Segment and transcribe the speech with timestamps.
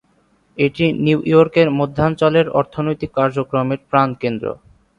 [0.57, 4.45] এটি নিউ ইয়র্কের মধ্যাঞ্চলের অর্থনৈতিক কার্যক্রমের প্রাণকেন্দ্র।